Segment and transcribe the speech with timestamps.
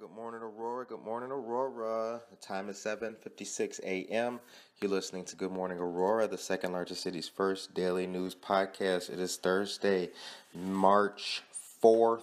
[0.00, 0.86] Good morning, Aurora.
[0.86, 2.22] Good morning, Aurora.
[2.30, 4.40] The time is 7:56 a.m.
[4.80, 9.10] You're listening to Good Morning Aurora, the second largest city's first daily news podcast.
[9.10, 10.08] It is Thursday,
[10.54, 11.42] March
[11.82, 12.22] 4th,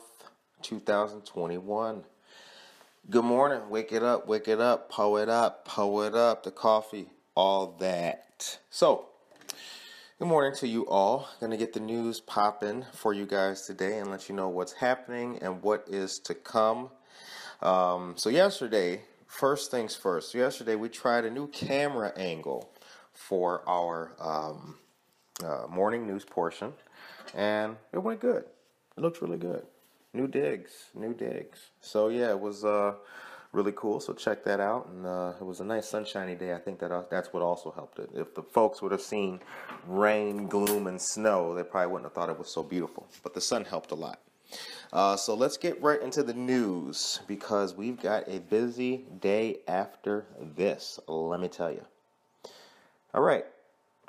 [0.64, 2.04] 2021.
[3.12, 3.70] Good morning.
[3.70, 7.76] Wake it up, wake it up, pull it up, pull it up, the coffee, all
[7.80, 8.58] that.
[8.72, 9.10] So,
[10.18, 11.30] Good morning to you all.
[11.40, 15.38] Gonna get the news popping for you guys today and let you know what's happening
[15.44, 16.90] and what is to come.
[17.62, 20.34] Um, so yesterday, first things first.
[20.34, 22.70] Yesterday we tried a new camera angle
[23.14, 24.76] for our um,
[25.44, 26.74] uh, morning news portion,
[27.34, 28.46] and it went good.
[28.98, 29.66] It looked really good.
[30.14, 31.72] New digs, new digs.
[31.82, 32.64] So yeah, it was.
[32.64, 32.94] Uh,
[33.54, 34.00] really cool.
[34.00, 34.88] So check that out.
[34.88, 36.54] And uh, it was a nice sunshiny day.
[36.54, 38.10] I think that uh, that's what also helped it.
[38.14, 39.40] If the folks would have seen
[39.88, 43.08] rain, gloom, and snow, they probably wouldn't have thought it was so beautiful.
[43.24, 44.20] But the sun helped a lot.
[44.94, 50.26] Uh, so let's get right into the news because we've got a busy day after
[50.56, 51.00] this.
[51.08, 51.84] Let me tell you.
[53.14, 53.46] All right.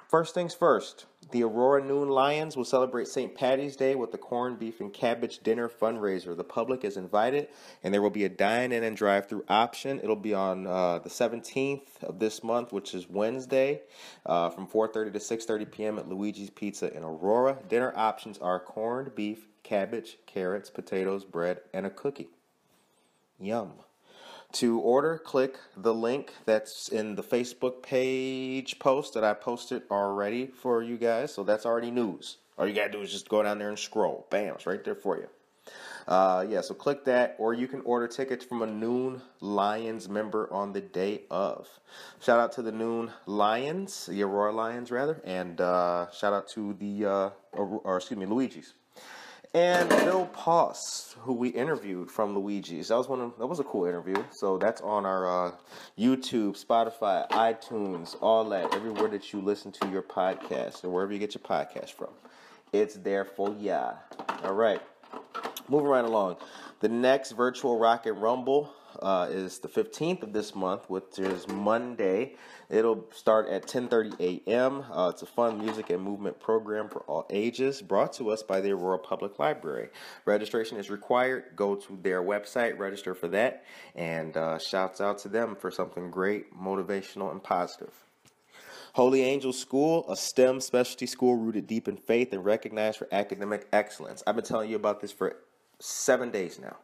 [0.09, 3.35] First things first, the Aurora Noon Lions will celebrate St.
[3.35, 6.35] Patty's Day with the corned beef and cabbage dinner fundraiser.
[6.35, 7.49] The public is invited,
[7.85, 10.01] and there will be a dine-in and drive-through option.
[10.03, 13.83] It'll be on uh, the 17th of this month, which is Wednesday,
[14.25, 15.99] uh, from 4:30 to 6:30 p.m.
[15.99, 17.59] at Luigi's Pizza in Aurora.
[17.69, 22.29] Dinner options are corned beef, cabbage, carrots, potatoes, bread, and a cookie.
[23.39, 23.73] Yum.
[24.53, 30.47] To order, click the link that's in the Facebook page post that I posted already
[30.47, 31.35] for you guys.
[31.35, 32.39] So that's already news.
[32.57, 34.27] All you gotta do is just go down there and scroll.
[34.31, 35.29] Bam, it's right there for you.
[36.09, 40.51] Uh, yeah, so click that, or you can order tickets from a Noon Lions member
[40.51, 41.69] on the day of.
[42.21, 46.73] Shout out to the Noon Lions, the Aurora Lions rather, and uh, shout out to
[46.73, 48.73] the, uh, or, or excuse me, Luigi's
[49.59, 52.89] and Bill Poss, who we interviewed from Luigi's.
[52.89, 53.21] That was one.
[53.21, 54.15] Of, that was a cool interview.
[54.31, 55.53] So that's on our uh,
[55.99, 58.73] YouTube, Spotify, iTunes, all that.
[58.73, 62.11] Everywhere that you listen to your podcast or wherever you get your podcast from,
[62.73, 63.95] it's there for ya.
[64.45, 64.81] All right,
[65.69, 66.37] moving right along.
[66.79, 72.35] The next virtual Rocket Rumble uh, is the 15th of this month, which is Monday.
[72.71, 74.85] It'll start at 10:30 a.m.
[74.93, 78.61] Uh, it's a fun music and movement program for all ages, brought to us by
[78.61, 79.89] the Aurora Public Library.
[80.25, 81.45] Registration is required.
[81.57, 86.11] Go to their website, register for that, and uh, shouts out to them for something
[86.11, 87.93] great, motivational, and positive.
[88.95, 93.67] Holy Angel School, a STEM specialty school rooted deep in faith and recognized for academic
[93.73, 94.23] excellence.
[94.27, 95.37] I've been telling you about this for
[95.79, 96.77] seven days now.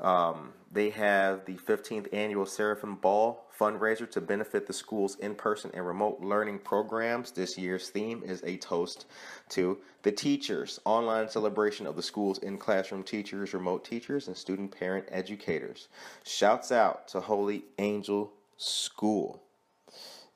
[0.00, 5.70] Um, they have the 15th annual Seraphim Ball fundraiser to benefit the school's in person
[5.74, 7.32] and remote learning programs.
[7.32, 9.06] This year's theme is a toast
[9.50, 14.70] to the teachers, online celebration of the school's in classroom teachers, remote teachers, and student
[14.78, 15.88] parent educators.
[16.24, 19.42] Shouts out to Holy Angel School.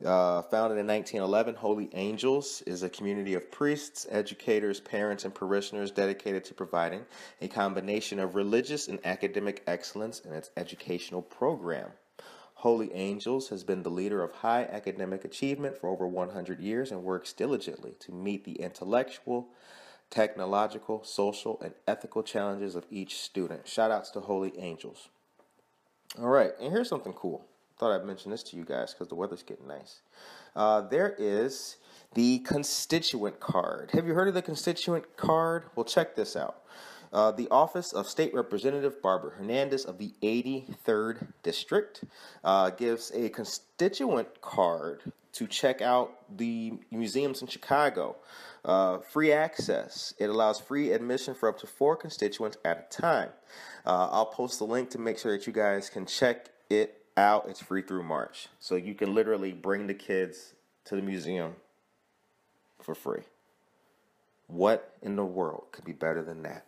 [0.02, 5.90] Uh, founded in 1911, Holy Angels is a community of priests, educators, parents, and parishioners
[5.92, 7.04] dedicated to providing
[7.40, 11.90] a combination of religious and academic excellence in its educational program.
[12.54, 17.04] Holy Angels has been the leader of high academic achievement for over 100 years and
[17.04, 19.48] works diligently to meet the intellectual,
[20.10, 23.68] technological, social, and ethical challenges of each student.
[23.68, 25.08] Shout outs to Holy Angels.
[26.18, 27.46] All right, and here's something cool
[27.78, 30.00] thought I'd mention this to you guys because the weather's getting nice.
[30.54, 31.76] Uh, there is
[32.14, 33.90] the constituent card.
[33.92, 35.64] Have you heard of the constituent card?
[35.74, 36.62] Well, check this out.
[37.12, 42.02] Uh, the Office of State Representative Barbara Hernandez of the 83rd District
[42.42, 48.16] uh, gives a constituent card to check out the museums in Chicago.
[48.64, 50.14] Uh, free access.
[50.18, 53.28] It allows free admission for up to four constituents at a time.
[53.86, 57.46] Uh, I'll post the link to make sure that you guys can check it out.
[57.48, 58.48] It's free through March.
[58.60, 60.54] So you can literally bring the kids
[60.86, 61.54] to the museum
[62.80, 63.22] for free.
[64.46, 66.66] What in the world could be better than that?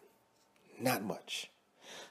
[0.81, 1.51] Not much.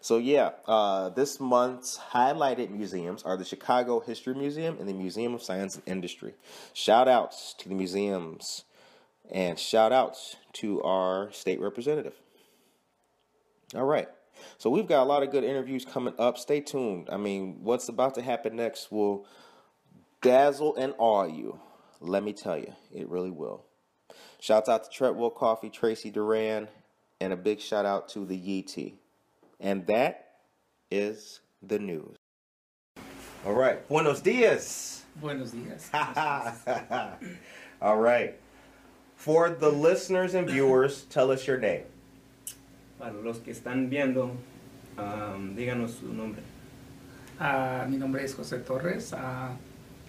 [0.01, 5.33] So yeah, uh, this month's highlighted museums are the Chicago History Museum and the Museum
[5.33, 6.33] of Science and Industry.
[6.73, 8.63] Shout outs to the museums
[9.31, 12.13] and shout outs to our state representative.
[13.73, 14.07] All right.
[14.57, 16.37] So we've got a lot of good interviews coming up.
[16.37, 17.09] Stay tuned.
[17.11, 19.25] I mean, what's about to happen next will
[20.21, 21.59] dazzle and awe you.
[21.99, 23.63] Let me tell you, it really will.
[24.39, 26.67] Shouts out to Treadwell Coffee, Tracy Duran,
[27.19, 28.93] and a big shout out to the Yeti.
[29.59, 30.31] And that
[30.91, 32.15] is the news.
[33.45, 33.87] All right.
[33.87, 35.03] Buenos dias.
[35.21, 35.89] Buenos días.
[37.81, 38.35] All right.
[39.15, 41.83] For the listeners and viewers, tell us your name.
[42.99, 44.31] Para los que están viendo,
[44.97, 46.41] um, díganos su nombre.
[47.39, 49.55] Ah, mi nombre es José Torres, ah,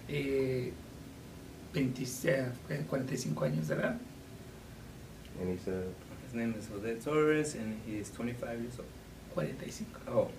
[0.07, 0.71] eh,
[1.73, 3.97] 26, eh, 45 años de edad.
[5.39, 5.93] And he said,
[6.25, 8.87] His name is Jose Torres and he is 25 years old.
[9.33, 9.87] 45.
[10.07, 10.29] Oh,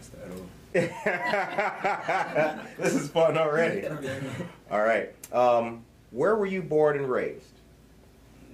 [0.00, 0.48] start over.
[2.78, 3.86] this is fun already.
[4.70, 5.10] All right.
[5.32, 7.58] Um, where were you born and raised?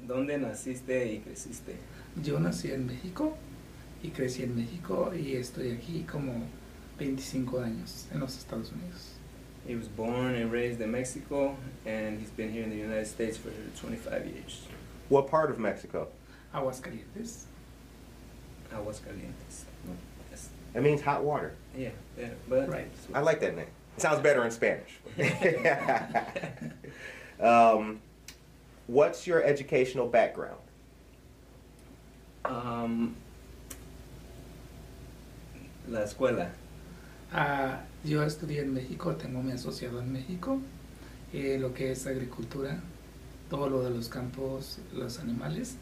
[0.06, 1.76] ¿Dónde naciste y creciste?
[2.22, 3.36] Yo nací en México
[4.02, 6.32] y crecí en México y estoy aquí como
[6.98, 9.14] 25 años en los Estados Unidos.
[9.66, 11.56] He was born and raised in Mexico
[11.86, 13.50] and he's been here in the United States for
[13.80, 14.66] 25 years.
[15.08, 16.08] What part of Mexico?
[16.52, 17.44] Aguascalientes.
[18.72, 19.64] Aguascalientes.
[20.30, 20.48] Yes.
[20.74, 21.54] It means hot water.
[21.76, 22.90] Yeah, yeah, but Right.
[23.14, 23.66] I like that name.
[23.96, 24.98] It sounds better in Spanish.
[27.40, 28.00] um,
[28.86, 30.58] what's your educational background?
[32.48, 33.14] Um,
[35.90, 36.50] la escuela.
[37.32, 40.58] Ah, yo estudié en México, tengo mi asociado en México,
[41.34, 42.80] eh, lo que es agricultura,
[43.50, 45.76] todo lo de los campos, los animales.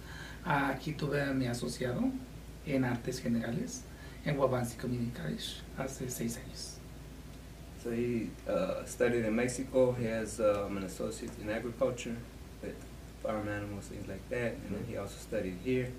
[0.45, 2.03] Ah, aquí tuve a mi asociado
[2.67, 3.83] en artes generales
[4.25, 6.79] en Wabansi Community College hace seis años.
[7.83, 9.93] So he uh, studied in Mexico.
[9.93, 12.17] He has um, an associate in agriculture
[12.61, 12.75] with
[13.23, 14.55] farm animals, things like that.
[14.67, 15.93] And then he also studied here.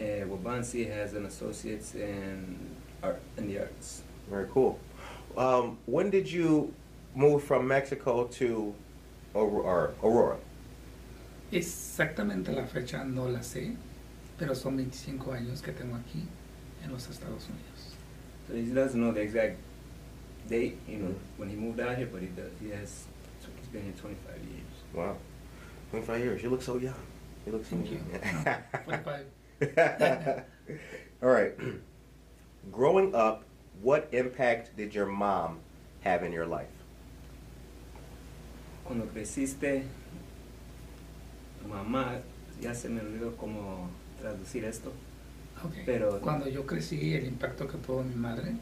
[0.00, 2.58] And Waubonsee has an associate's in
[3.02, 4.02] art in the arts.
[4.28, 4.78] Very cool.
[5.36, 6.72] Um, when did you
[7.14, 8.74] move from Mexico to
[9.34, 9.92] Aurora?
[10.02, 10.36] Aurora?
[11.52, 13.76] Exactamente la fecha no la sé,
[14.38, 16.24] pero son 25 años que tengo aquí
[16.82, 17.94] en los Estados Unidos.
[18.48, 19.56] So he doesn't know the exact
[20.48, 21.38] date, you know, Mhm.
[21.38, 22.50] when he moved out here, but he does.
[22.60, 23.06] He has.
[23.60, 24.74] He's been here 25 years.
[24.92, 25.16] Wow.
[25.90, 26.42] 25 years.
[26.42, 26.94] You look so young.
[27.46, 28.44] You look so Thank young.
[28.44, 29.26] No, 45.
[31.22, 31.52] All right.
[32.72, 33.44] Growing up,
[33.82, 35.58] what impact did your mom
[36.02, 36.68] have in your life?
[38.84, 39.84] Cuando creciste,
[41.68, 42.20] mamá,
[42.60, 43.88] ya se me olvidó cómo
[44.20, 44.92] traducir esto.
[45.64, 45.72] Ok.
[45.86, 48.52] Pero- Cuando yo crecí, el impacto que tuvo mi madre,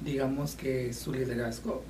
[0.00, 1.84] digamos que su liderazgo,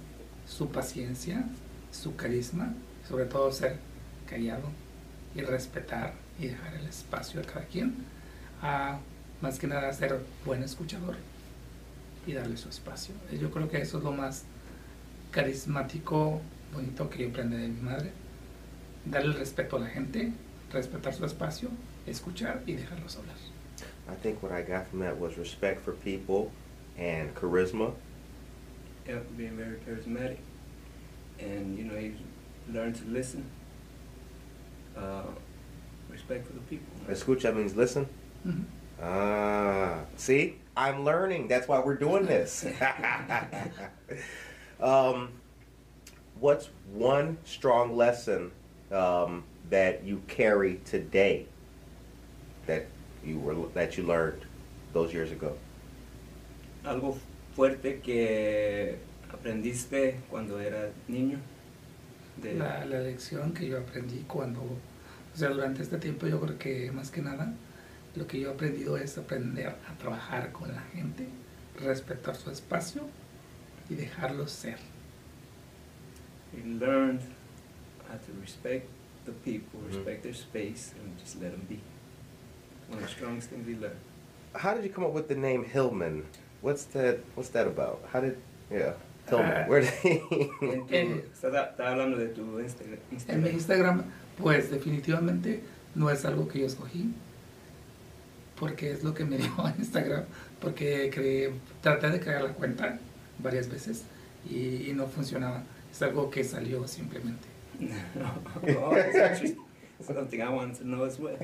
[0.46, 1.44] su paciencia,
[1.92, 2.74] su carisma,
[3.08, 3.76] sobre todo ser
[4.28, 4.68] callado
[5.34, 7.94] y respetar y dejar el espacio a cada quien,
[8.62, 8.98] a
[9.40, 11.16] más que nada ser buen escuchador
[12.26, 13.14] y darle su espacio.
[13.32, 14.44] Yo creo que eso es lo más
[15.30, 16.40] carismático,
[16.72, 18.10] bonito que yo aprendí de mi madre.
[19.04, 20.32] Darle el respeto a la gente,
[20.72, 21.70] respetar su espacio,
[22.06, 23.36] escuchar y dejarlos hablar.
[24.08, 26.50] I think what I got from that was respect for people
[26.98, 27.92] and charisma.
[29.06, 30.38] Yeah, being very charismatic,
[31.38, 32.12] and you know he
[32.70, 33.44] learned to listen.
[34.96, 35.22] Uh,
[36.10, 36.92] respect for the people.
[37.08, 38.06] Escucha means listen.
[38.46, 38.64] Ujú.
[39.02, 41.48] Ah, see, I'm learning.
[41.48, 42.64] That's why we're doing this.
[44.80, 45.30] um,
[46.38, 48.52] what's one strong lesson
[48.92, 51.46] um, that you carry today
[52.66, 52.86] that
[53.24, 54.42] you were that you learned
[54.92, 55.56] those years ago?
[56.84, 57.16] Algo
[57.56, 58.98] fuerte que
[59.32, 61.38] aprendiste cuando eras niño.
[62.40, 66.58] De, La, la lección que yo aprendí cuando, o sea, durante este tiempo yo creo
[66.58, 67.52] que más que nada
[68.16, 71.26] lo que yo he aprendido es aprender a trabajar con la gente,
[71.80, 73.02] respetar su espacio
[73.88, 74.78] y dejarlos ser.
[76.52, 77.20] You learned
[78.08, 78.88] how to respect
[79.24, 81.78] the people, respect their space, and just let them be.
[82.88, 83.96] One of the strongest things we learned.
[84.54, 86.24] How did you come up with the name Hillman?
[86.60, 87.18] What's that?
[87.36, 88.00] What's that about?
[88.12, 88.36] How did?
[88.70, 88.94] Yeah,
[89.28, 89.52] Hillman.
[89.52, 90.10] Uh, Where did he?
[90.90, 91.22] Eh.
[91.32, 92.82] estaba hablando de tu Insta-
[93.28, 93.54] En mi Instagram.
[93.54, 94.04] Instagram,
[94.36, 95.62] pues definitivamente
[95.94, 97.12] no es algo que yo escogí,
[98.60, 100.24] porque es lo que me dio Instagram,
[100.60, 101.52] porque creé,
[101.82, 102.98] traté de crear la cuenta
[103.42, 104.04] varias veces
[104.48, 105.64] y, y no funcionaba.
[105.90, 107.48] Es algo que salió simplemente.
[108.78, 109.56] oh, that's actually
[110.00, 111.38] something I wanted to know as well.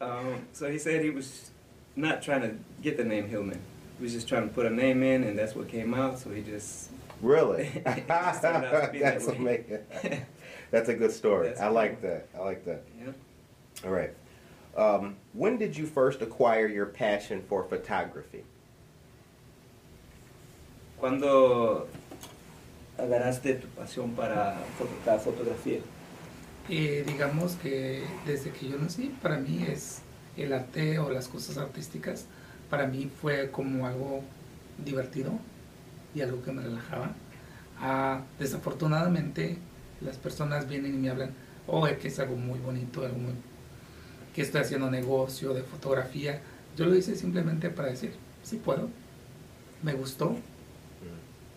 [0.00, 1.50] Um, so he said he was
[1.96, 3.60] not trying to get the name Hillman.
[3.98, 6.20] He was just trying to put a name in, and that's what came out.
[6.20, 7.66] So he just Really?
[7.86, 9.36] It just turned out to be that That's way.
[9.36, 10.26] amazing.
[10.70, 11.48] That's a good story.
[11.48, 12.28] That's I like that.
[12.34, 12.84] I like that.
[12.98, 13.12] yeah.
[13.84, 14.14] All right.
[14.76, 18.44] Um, when did you first acquire your passion for photography?
[20.98, 21.88] Cuando
[23.00, 24.58] agarraste tu pasión para
[25.06, 25.80] la fotografía.
[26.68, 30.02] Eh, digamos que desde que yo nací, para mí es
[30.36, 32.26] el arte o las cosas artísticas,
[32.68, 34.22] para mí fue como algo
[34.84, 35.32] divertido
[36.14, 37.12] y algo que me relajaba.
[37.80, 39.56] Ah, desafortunadamente,
[40.00, 41.32] las personas vienen y me hablan,
[41.66, 43.32] oh, es que es algo muy bonito, algo muy,
[44.34, 46.40] que estoy haciendo negocio de fotografía.
[46.76, 48.88] Yo lo hice simplemente para decir, sí puedo,
[49.82, 50.36] me gustó,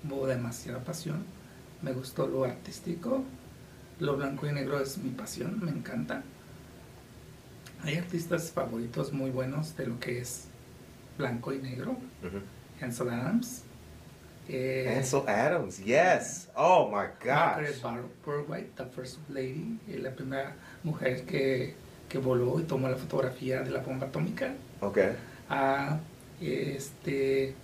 [0.10, 1.24] hubo demasiada pasión,
[1.82, 3.24] me gustó lo artístico,
[4.00, 6.24] lo blanco y negro es mi pasión, me encanta.
[7.84, 10.46] Hay artistas favoritos muy buenos de lo que es
[11.18, 11.98] blanco y negro.
[12.22, 12.84] Mhm.
[12.84, 13.64] Ansel Adams.
[14.50, 16.50] eh, Ansel Adams, yes.
[16.56, 17.82] Oh my Margaret.
[17.82, 21.76] Bar- Burwhite, the first lady, eh, la primera mujer que,
[22.14, 24.54] que voló y tomó la fotografía de la bomba atómica.
[24.82, 25.16] Okay.
[25.50, 25.98] a
[26.40, 27.56] este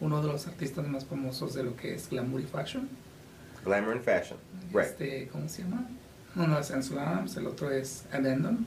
[0.00, 2.88] uno de los artistas más famosos de lo que es glamour y fashion.
[3.64, 4.36] Glamour and fashion.
[4.72, 4.86] Right.
[4.86, 5.86] Este, ¿cómo se llama?
[6.34, 8.66] Uno es Ansel Adams, el otro es Abandon.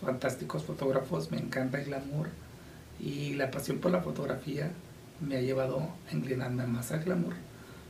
[0.00, 2.28] Fantásticos fotógrafos, me encanta el glamour
[3.00, 4.70] y la pasión por la fotografía
[5.20, 7.34] me ha llevado a inclinarme más al glamour.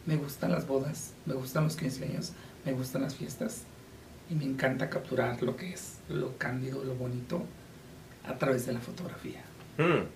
[0.07, 2.33] Me gustan las bodas, me gustan los 15 años,
[2.65, 3.65] me gustan las fiestas
[4.31, 7.43] y me encanta capturar lo que es lo cándido, lo bonito
[8.27, 9.43] a través de la fotografía.
[9.77, 10.07] Hmm.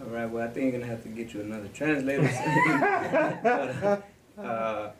[0.00, 0.30] All right.
[0.30, 2.28] Well, I think you're gonna have to get you another translator.
[4.38, 4.90] uh,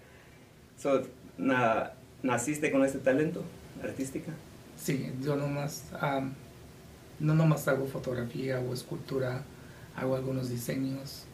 [0.79, 1.03] so,
[1.39, 3.43] na, ¿naciste con este talento
[3.83, 4.33] artística?
[4.77, 6.35] Sí, yo nomás, am,
[7.21, 9.43] no nomás hago fotografía o escultura,
[9.97, 11.25] hago algunos diseños,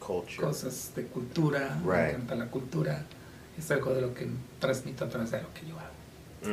[0.00, 0.42] Culture.
[0.46, 2.14] cosas de cultura, me Right.
[2.14, 3.04] encanta la cultura,
[3.58, 4.26] es algo de lo que
[4.60, 5.94] transmito a través de lo que yo hago.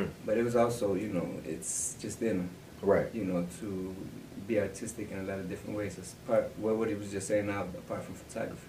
[0.02, 0.08] Mm.
[0.26, 2.48] But it was also, you know, it's just in,
[2.82, 3.08] Right.
[3.14, 3.94] you know, to
[4.46, 5.96] be artistic in a lot of different ways.
[5.98, 8.68] It's part, well, what he was just saying now, apart from photography.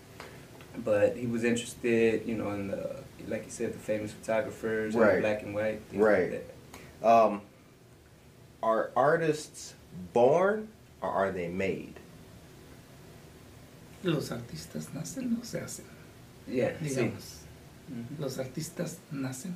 [0.83, 5.03] But he was interested, you know, in the, like you said, the famous photographers, and
[5.03, 5.19] Right.
[5.21, 5.81] black and white.
[5.89, 6.31] things Right.
[6.31, 6.43] Like
[7.01, 7.07] that.
[7.07, 7.41] Um,
[8.61, 9.73] are artists
[10.13, 10.67] born
[11.01, 11.95] or are they made?
[14.03, 15.83] Los artistas nacen o se hacen,
[16.47, 17.11] Yeah, sí.
[17.87, 18.19] Digamos.
[18.19, 19.53] Los artistas nacen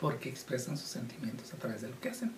[0.00, 2.32] porque expresan sus sentimientos a través de lo que hacen.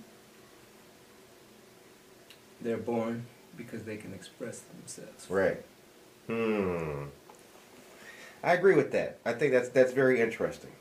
[2.61, 3.27] They're born
[3.57, 5.29] because they can express themselves.
[5.29, 5.63] Right.
[6.27, 7.07] Hmm.
[8.43, 9.19] I agree with that.
[9.25, 10.73] I think that's that's very interesting.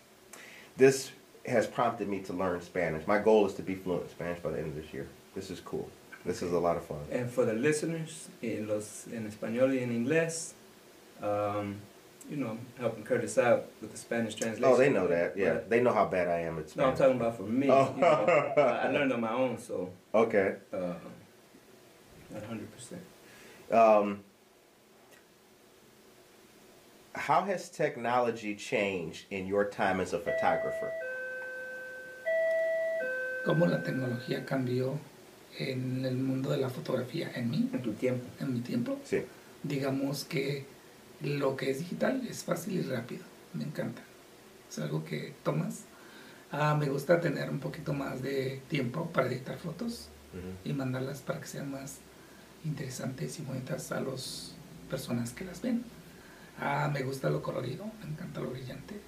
[0.78, 1.12] This
[1.46, 3.06] has prompted me to learn Spanish.
[3.08, 5.08] My goal is to be fluent in Spanish by the end of this year.
[5.36, 5.90] This is cool.
[6.26, 7.00] This is a lot of fun.
[7.12, 10.54] And for the listeners, en, los, en español y en inglés,
[11.22, 11.78] um,
[12.32, 14.64] you know, helping Curtis out with the Spanish translation.
[14.74, 15.36] Oh, they know that.
[15.38, 16.78] Yeah, But- they know how bad I am at Spanish.
[16.78, 17.68] no, I'm talking about for me.
[17.70, 17.94] Oh.
[17.96, 20.56] You know, I I learned on my own, so Okay.
[20.72, 20.94] uh,
[22.34, 23.02] 100%.
[23.70, 24.24] Um,
[27.14, 30.92] how has technology changed in your time as a photographer?
[33.46, 34.98] Cómo la tecnología cambió
[35.60, 38.26] en el mundo de la fotografía en mí, En tu tiempo.
[38.40, 38.98] en mi tiempo.
[39.04, 39.24] Sí.
[39.64, 40.66] digamos que
[41.22, 43.24] lo que es digital es fácil y rápido.
[43.54, 44.02] Me encanta.
[44.70, 45.86] Es algo que tomas.
[46.52, 50.10] Ah, me gusta tener un poquito más de tiempo para editar fotos
[50.64, 51.98] y mandarlas para que sean más
[52.64, 54.54] interesantes y bonitas a las
[54.90, 55.84] personas que las ven.
[56.60, 59.00] Ah, me gusta lo colorido, me encanta lo brillante,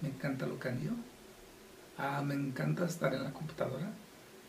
[0.00, 0.94] me encanta lo cándido.
[1.98, 3.90] Ah, me encanta estar en la computadora,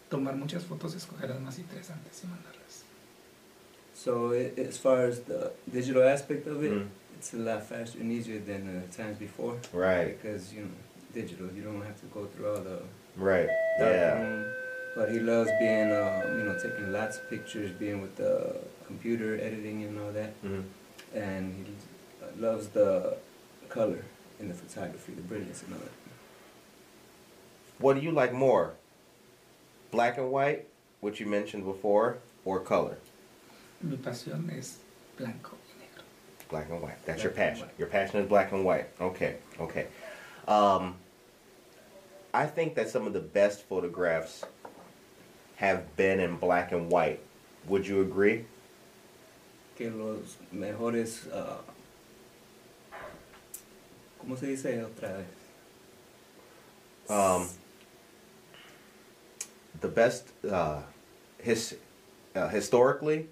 [0.10, 2.85] tomar muchas fotos, escoger las más interesantes y mandarlas.
[3.96, 6.88] So i as far as the digital aspect of it, Mm.
[7.18, 9.56] it's a lot faster and easier than uh, times before.
[9.74, 10.10] Right.
[10.22, 10.76] Because, you know,
[11.14, 12.80] digital, you don't have to go through all the
[13.16, 13.50] Right.
[13.80, 14.20] Yeah.
[14.22, 14.46] room.
[14.98, 18.34] But he loves being, um, you know, taking lots of pictures, being with the
[18.90, 20.32] computer editing and all that.
[20.44, 20.64] Mhm.
[21.14, 21.74] And he
[22.24, 23.18] uh, loves the
[23.70, 24.04] color
[24.40, 25.96] in the photography, the brilliance and all that.
[27.80, 28.74] What do you like more?
[29.92, 30.62] Black and white,
[31.02, 32.98] which you mentioned before, or color?
[33.82, 34.78] Mi pasión es
[35.18, 36.04] blanco y negro.
[36.50, 37.06] Black and white.
[37.06, 37.70] That's your Black and passion.
[37.78, 38.88] Your passion is black and white.
[39.00, 39.36] Okay.
[39.60, 39.88] Okay.
[40.48, 40.96] Um,
[42.34, 44.44] I think that some of the best photographs
[45.56, 47.20] have been in black and white.
[47.68, 48.46] Would you agree?
[49.76, 51.62] Que los mejores, uh,
[54.22, 55.26] ¿cómo se dice otra vez?
[57.10, 57.50] Um,
[59.82, 60.82] the best uh,
[61.38, 61.76] his
[62.36, 63.28] uh, historically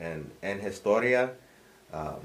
[0.00, 1.30] and and historia
[1.92, 2.20] um,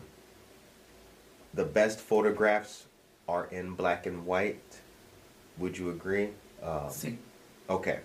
[1.54, 2.86] the best photographs
[3.28, 4.82] are in black and white
[5.58, 6.30] would you agree
[6.62, 7.18] um, Sí.
[7.70, 8.00] okay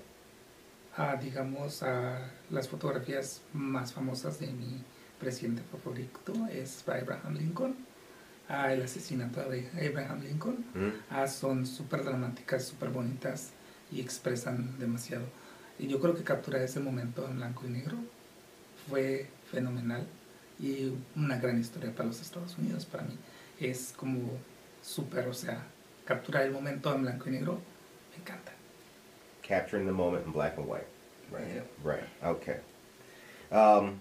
[1.01, 2.19] Ah, digamos, ah,
[2.51, 4.83] las fotografías más famosas de mi
[5.21, 7.77] presidente favorito es Abraham Lincoln.
[8.49, 10.65] a el asesinato de Abraham Lincoln.
[10.75, 11.29] Mm.
[11.29, 13.51] Son súper dramáticas, súper bonitas
[13.93, 15.25] y expresan demasiado.
[15.79, 17.97] Y yo creo que capturar ese momento en blanco y negro
[18.89, 20.07] fue fenomenal
[20.61, 23.17] y una gran historia para los Estados Unidos para mí.
[23.61, 24.19] Es como
[24.83, 25.63] súper, o sea,
[26.05, 27.61] capturar el momento en blanco y negro
[28.13, 28.53] me encanta.
[29.47, 30.87] Capturing the moment in black and white.
[31.31, 31.63] Yeah.
[31.85, 32.05] Right.
[32.25, 32.57] Okay.
[33.51, 33.99] Um,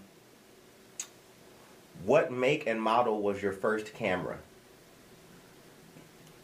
[2.04, 4.38] what make and model was your first camera?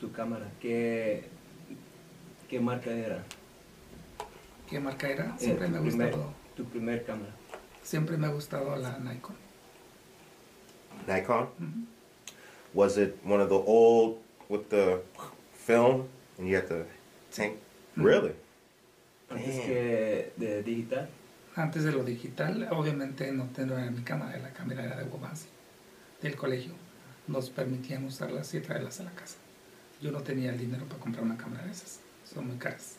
[0.01, 1.25] Tu cámara, ¿qué,
[2.49, 3.23] qué marca era?
[4.69, 5.25] ¿Qué marca era?
[5.25, 7.33] Eh, Siempre tu me ha primer- gustado, Tu primer cámara.
[7.85, 9.37] Siempre me ha gustado la Nikon.
[11.07, 11.49] Nikon.
[12.73, 15.01] Was it one of the old with the
[15.53, 16.85] film and you had to
[17.31, 17.59] tank?
[17.97, 18.05] Mm.
[18.05, 18.33] Really?
[19.31, 19.67] Antes Damn.
[19.67, 21.09] que de digital.
[21.57, 25.47] Antes de lo digital, obviamente no tenía mi cámara, la cámara era de Wobansi,
[26.21, 26.73] del colegio.
[27.29, 29.37] Nos permitían usarlas y traerlas a la casa.
[30.03, 32.97] Yo no tenía el dinero para comprar una cámara de esas, son muy caras.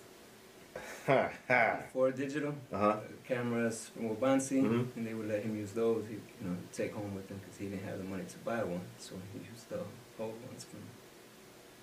[1.08, 1.78] Ha ha.
[1.94, 3.00] For digital Uh uh, huh.
[3.28, 4.88] cameras from Waubonsee, Mhm.
[4.96, 6.04] and they would let him use those.
[6.08, 8.64] He, you know, take home with him because he didn't have the money to buy
[8.64, 9.80] one, so he used the
[10.20, 10.80] old ones from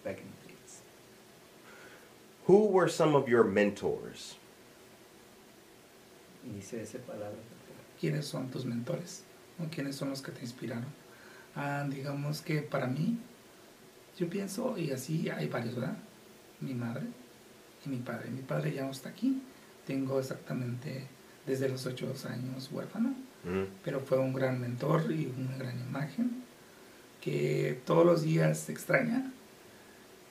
[0.03, 0.81] back in the days.
[2.47, 4.37] Who were some of your mentors?
[6.45, 7.39] Y dice esa palabra.
[7.39, 9.23] porque ¿Quiénes son tus mentores?
[9.61, 10.87] ¿O quiénes son los que te inspiraron?
[11.55, 13.19] Ah, digamos que para mí,
[14.19, 15.97] yo pienso, y así hay varios, ¿verdad?
[16.61, 17.07] Mi madre
[17.85, 18.31] y mi padre.
[18.31, 19.43] Mi padre ya no está aquí.
[19.87, 21.07] Tengo exactamente
[21.47, 23.15] desde los ocho años huérfano.
[23.83, 26.45] Pero fue un gran mentor y una gran imagen
[27.21, 29.33] que todos los días se extraña,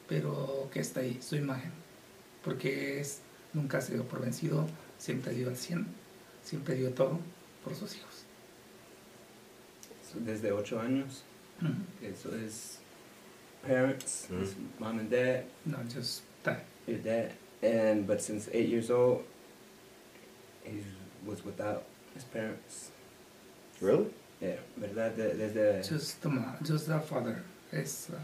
[0.07, 1.71] pero que está ahí, su imagen,
[2.43, 3.19] porque es,
[3.53, 4.65] nunca se dio por vencido,
[4.97, 5.87] siempre dio al 100,
[6.43, 7.19] siempre dio todo
[7.65, 8.23] por sus hijos.
[10.15, 11.23] Desde ocho años.
[11.61, 12.05] Ujú.
[12.05, 12.79] Eso es
[13.65, 16.63] parents, his mom and dad, No, just that.
[16.87, 19.23] your dad, and but since eight years old,
[20.63, 20.83] he
[21.25, 22.91] was without his parents.
[23.79, 24.07] Really?
[24.41, 25.15] Yeah, verdad.
[25.15, 28.17] De- Desde Just the mom, just the father has uh,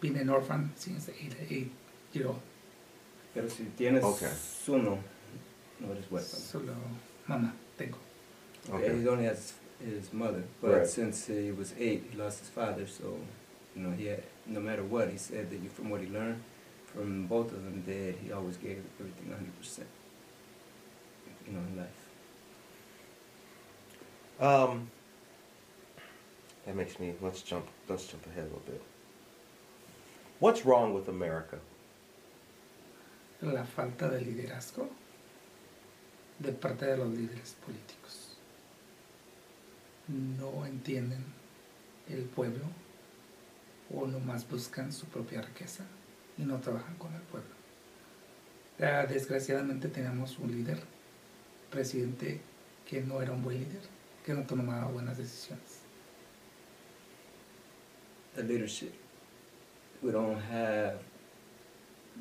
[0.00, 1.70] been an orphan since eight, eight
[2.12, 2.40] year old.
[3.34, 4.30] pero si tienes Okay.
[4.68, 4.98] uno,
[5.80, 6.40] no eres huérfano.
[6.40, 6.74] Solo
[7.28, 7.98] mamá tengo.
[8.70, 8.98] Okay.
[9.00, 9.52] He only has
[9.84, 10.86] his mother, but Right.
[10.86, 12.86] since he was eight, he lost his father.
[12.86, 13.18] So,
[13.74, 16.40] you know, he had, no matter what, he said that he, from what he learned
[16.96, 19.80] from both of them, that he always gave everything 100%.
[21.46, 22.02] You know, in life.
[24.40, 24.90] Um,
[26.64, 27.14] that makes me.
[27.20, 27.66] Let's jump.
[27.88, 28.82] Let's jump ahead a little bit.
[30.40, 31.58] What's wrong with America?
[33.42, 34.88] la falta de liderazgo
[36.38, 38.38] de parte de los líderes políticos.
[40.08, 41.24] No entienden
[42.08, 42.64] el pueblo
[43.94, 45.84] o nomás buscan su propia riqueza
[46.38, 47.56] y no trabajan con el pueblo.
[48.78, 50.78] Desgraciadamente tenemos un líder,
[51.70, 52.40] presidente,
[52.84, 53.82] que no era un buen líder,
[54.24, 55.80] que no tomaba buenas decisiones.
[58.34, 58.92] The leadership.
[60.02, 60.98] We don't have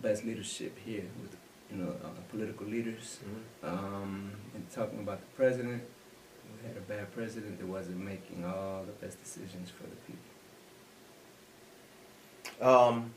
[0.01, 1.36] best leadership here with,
[1.69, 3.19] you know, uh, political leaders.
[3.62, 5.84] Um, and talking about the president,
[6.45, 10.32] we had a bad president that wasn't making all the best decisions for the people.
[12.65, 13.13] Um,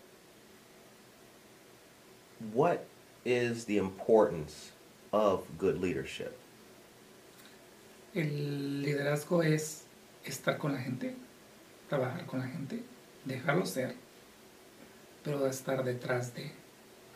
[2.53, 2.87] what
[3.25, 4.73] is the importance
[5.13, 6.37] of good leadership?
[8.15, 9.85] El liderazgo es
[10.25, 11.15] estar con la gente,
[11.89, 12.83] trabajar con la gente,
[13.25, 13.95] dejarlo ser,
[15.23, 16.51] pero estar detrás de,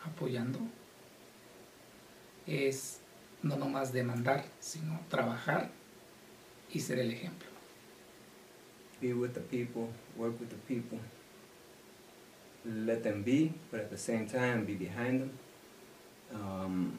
[0.05, 0.59] apoyando.
[2.45, 2.99] Es
[3.41, 5.69] no nomás demandar, sino trabajar
[6.71, 7.47] y ser el ejemplo.
[9.01, 10.99] Be with the people, work with the people,
[12.65, 15.39] let them be, but at the same time be behind them.
[16.33, 16.97] Um,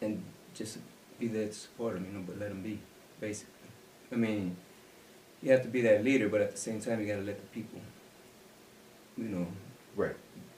[0.00, 0.22] and
[0.54, 0.78] just
[1.18, 2.80] be there to support them, you know, but let them be,
[3.20, 3.52] basically.
[4.10, 4.56] I mean,
[5.42, 7.46] you have to be that leader, but at the same time, you gotta let the
[7.48, 7.80] people,
[9.16, 9.46] you know,
[9.94, 10.16] Right.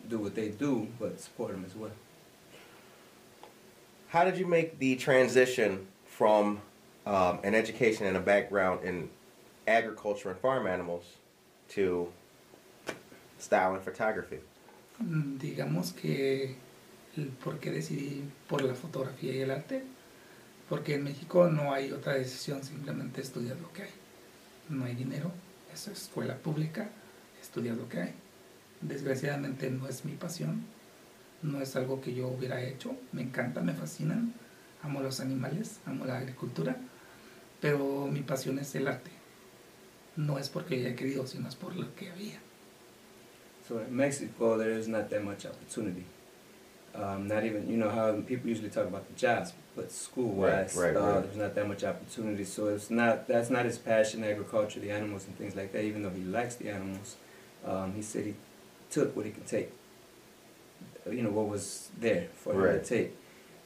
[0.08, 1.90] do what they do, but support them as well.
[4.08, 6.60] How did you make the transition from
[7.04, 9.10] um, an education and a background in
[9.66, 11.16] agriculture and farm animals
[11.70, 12.12] to
[13.44, 14.40] style and photography?
[14.98, 16.56] Mm, Digamos que
[17.44, 19.84] por qué decidí por la fotografía y el arte,
[20.68, 23.90] porque en México no hay otra decisión, simplemente estudias lo que hay.
[24.68, 25.32] No hay dinero,
[25.72, 26.90] es escuela pública,
[27.42, 28.14] estudias lo que hay.
[28.80, 30.66] Desgraciadamente no es mi pasión,
[31.42, 34.34] no es algo que yo hubiera hecho, me encanta, me fascinan,
[34.82, 36.78] amo los animales, amo la agricultura,
[37.60, 39.12] pero mi pasión es el arte.
[40.16, 42.43] no es porque haya querido, sino es por lo que había.
[43.68, 46.04] So in Mexico, there is not that much opportunity.
[46.94, 50.94] Um, not even, you know, how people usually talk about the jobs, but school-wise, Right,
[50.94, 51.22] right, uh, right.
[51.24, 52.44] there's not that much opportunity.
[52.44, 56.02] So it's not, that's not his passion, agriculture, the animals and things like that, even
[56.02, 57.16] though he likes the animals.
[57.64, 58.34] Um, he said he
[58.90, 59.72] took what he could take,
[61.10, 63.16] you know, what was there for him to take.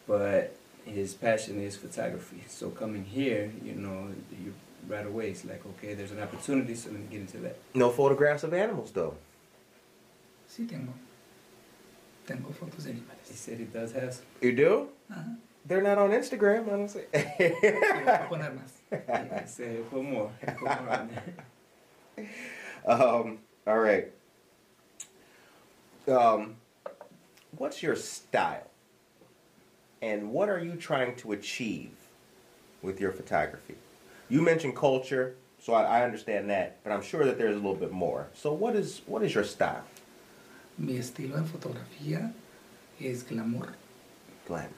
[0.07, 0.55] But
[0.87, 2.45] his passion is photography.
[2.49, 4.09] So coming here, you know,
[4.43, 4.55] you
[4.89, 7.57] right away, it's like, okay, there's an opportunity, so let me get into that.
[7.75, 9.15] No photographs of animals, though.
[10.49, 10.93] Sí tengo.
[12.27, 13.27] Tengo fotos de He animales.
[13.35, 14.25] said he does have some.
[14.41, 14.89] You do?
[15.11, 15.37] Ajá.
[15.67, 17.03] They're not on Instagram, honestly.
[17.13, 18.73] Pero voy a poner más.
[19.43, 21.11] He said, put more, put more on
[22.17, 22.27] there.
[22.87, 24.11] um, all right.
[26.07, 26.57] Um,
[27.59, 28.67] what's your style?
[30.01, 31.91] And what are you trying to achieve
[32.81, 33.75] with your photography?
[34.31, 37.75] You mentioned culture, so I, I understand that, but I'm sure that there's a little
[37.75, 38.29] bit more.
[38.33, 39.85] So what is what is your style?
[40.79, 42.33] Mi estilo de fotografía
[43.01, 43.69] es glamour,
[44.47, 44.69] Glenn.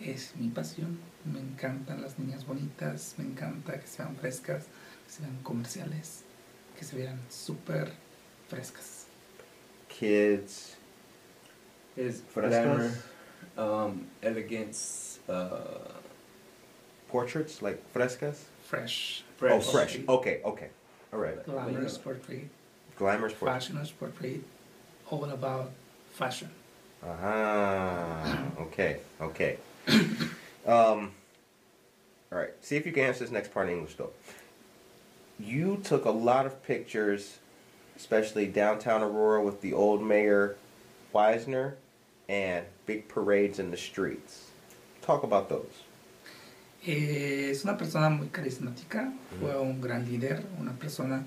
[0.00, 0.98] es mi pasión.
[1.24, 4.64] Me encantan las niñas bonitas, me encanta que se vean frescas,
[5.06, 6.22] que se vean comerciales,
[6.78, 7.92] que se vean súper
[8.48, 9.06] frescas.
[9.88, 10.76] Kids.
[11.94, 12.50] Frescas?
[12.50, 12.90] glamour,
[13.56, 15.92] um, elegance, uh,
[17.08, 18.46] Portraits like frescas?
[18.66, 19.24] Fresh.
[19.40, 19.70] Oh, Fresh.
[19.70, 19.98] fresh.
[20.08, 20.68] Okay, okay.
[21.12, 21.44] All right.
[21.46, 22.48] Glamorous portrait,
[22.98, 23.66] Glamorous portraits.
[23.66, 24.40] fashionous portrait,
[25.10, 25.70] all about
[26.12, 26.50] fashion.
[27.06, 29.58] Ah, okay, okay.
[30.66, 31.12] um,
[32.32, 32.52] all right.
[32.62, 34.10] See if you can answer this next part in English, though.
[35.38, 37.38] You took a lot of pictures,
[37.96, 40.56] especially downtown Aurora with the old mayor
[41.14, 41.74] Weisner,
[42.28, 44.50] and big parades in the streets.
[45.02, 45.82] Talk about those.
[46.86, 51.24] Es una persona muy carismática, fue un gran líder, una persona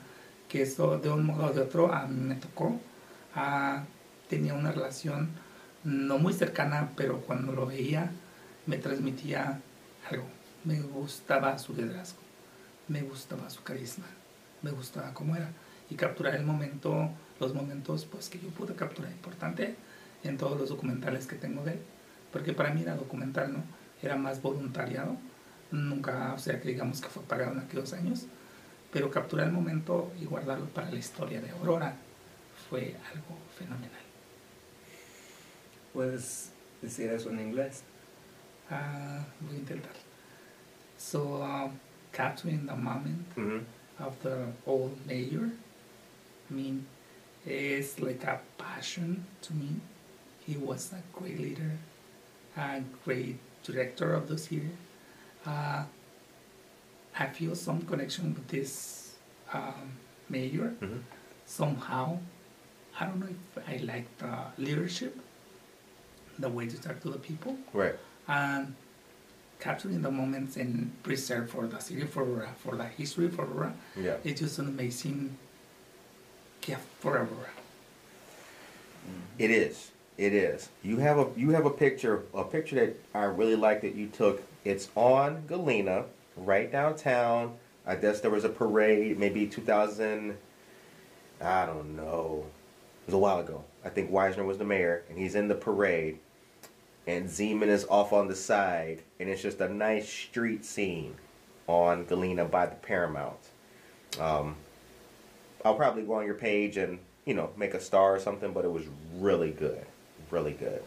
[0.48, 2.80] que eso de un modo o de otro a mí me tocó.
[3.40, 3.84] Ah,
[4.30, 5.30] tenía una relación
[5.84, 8.10] no muy cercana, pero cuando lo veía
[8.66, 9.62] me transmitía
[10.10, 10.26] algo.
[10.64, 12.20] Me gustaba su liderazgo,
[12.88, 14.08] me gustaba su carisma,
[14.64, 15.52] me gustaba cómo era.
[15.92, 19.76] Y capturar el momento, los momentos pues, que yo pude capturar importante
[20.24, 21.80] en todos los documentales que tengo de él.
[22.34, 23.64] Porque para mí era documental, ¿no?
[24.02, 25.16] Era más voluntariado.
[25.70, 28.26] Nunca, o sea, que digamos que fue pagado en aquellos años.
[28.92, 31.98] Pero capturar el momento y guardarlo para la historia de Aurora
[32.70, 33.92] fue algo fenomenal.
[35.94, 36.52] Puedes
[36.82, 37.82] decir eso en inglés.
[38.70, 39.94] Ah, voy a intentar.
[40.98, 41.80] So, um,
[42.12, 44.04] capturing the moment Mm-hmm.
[44.04, 45.52] of the old mayor,
[46.50, 46.86] I mean,
[47.46, 49.80] it's like a passion to me.
[50.46, 51.72] He was a great leader,
[52.56, 54.70] a great director of the city.
[55.46, 55.84] Uh,
[57.20, 59.16] I feel some connection with this
[59.54, 59.94] um,
[60.30, 61.02] mayor Mhm.
[61.46, 62.20] somehow.
[63.00, 65.18] I don't know if I like the leadership,
[66.40, 67.96] the way to talk to the people Right.
[68.28, 68.74] and
[69.60, 73.74] capturing the moments and preserve for the city for Aurora, for the history for Aurora.
[73.96, 74.18] Yeah.
[74.24, 75.38] It's just an amazing
[76.62, 77.28] gift for Aurora.
[79.08, 79.20] Mm-hmm.
[79.40, 79.92] It is.
[80.18, 80.70] It is.
[80.84, 84.08] You have a you have a picture a picture that I really like that you
[84.08, 84.42] took.
[84.66, 86.06] It's on Galena,
[86.36, 87.54] right downtown.
[87.86, 90.36] I guess there was a parade, maybe 2000.
[91.40, 92.46] I don't know.
[93.08, 93.64] It was a while ago.
[93.86, 96.20] I think Weisner was the mayor, and he's in the parade,
[97.08, 101.16] and Zeman is off on the side, and it's just a nice street scene
[101.68, 103.38] on Galena by the Paramount.
[104.20, 104.58] Um,
[105.64, 108.66] I'll probably go on your page and you know make a star or something, but
[108.66, 108.84] it was
[109.16, 109.86] really good,
[110.30, 110.84] really good.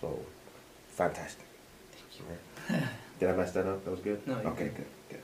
[0.00, 0.16] So
[0.90, 1.44] fantastic.
[1.92, 2.86] Thank you.
[3.18, 3.84] Did I mess that up?
[3.84, 4.24] That was good.
[4.26, 4.76] No, Okay, did.
[4.76, 5.20] good,